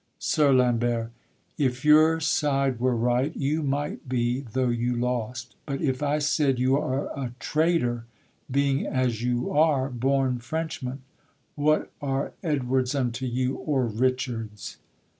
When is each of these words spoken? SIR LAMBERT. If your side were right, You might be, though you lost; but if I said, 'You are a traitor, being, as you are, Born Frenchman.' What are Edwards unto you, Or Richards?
SIR 0.17 0.51
LAMBERT. 0.53 1.11
If 1.59 1.85
your 1.85 2.19
side 2.19 2.79
were 2.79 2.95
right, 2.95 3.35
You 3.35 3.61
might 3.61 4.09
be, 4.09 4.39
though 4.41 4.69
you 4.69 4.95
lost; 4.95 5.53
but 5.67 5.79
if 5.79 6.01
I 6.01 6.17
said, 6.17 6.57
'You 6.57 6.75
are 6.77 7.09
a 7.09 7.35
traitor, 7.39 8.05
being, 8.49 8.87
as 8.87 9.21
you 9.21 9.51
are, 9.51 9.89
Born 9.91 10.39
Frenchman.' 10.39 11.03
What 11.53 11.91
are 12.01 12.33
Edwards 12.41 12.95
unto 12.95 13.27
you, 13.27 13.57
Or 13.57 13.85
Richards? 13.85 14.77